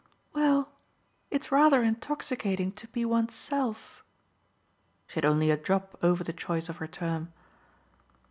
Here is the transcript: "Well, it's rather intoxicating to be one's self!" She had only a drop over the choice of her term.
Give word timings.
"Well, 0.33 0.71
it's 1.29 1.51
rather 1.51 1.83
intoxicating 1.83 2.71
to 2.71 2.87
be 2.87 3.05
one's 3.05 3.35
self!" 3.35 4.03
She 5.07 5.13
had 5.17 5.25
only 5.25 5.51
a 5.51 5.57
drop 5.57 5.95
over 6.01 6.23
the 6.23 6.33
choice 6.33 6.69
of 6.69 6.77
her 6.77 6.87
term. 6.87 7.31